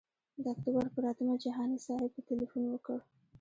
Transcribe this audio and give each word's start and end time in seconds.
د 0.43 0.45
اکتوبر 0.53 0.85
پر 0.95 1.03
اتمه 1.11 1.33
جهاني 1.43 1.77
صاحب 1.85 2.09
ته 2.15 2.21
تیلفون 2.29 2.63
وکړ. 2.69 2.97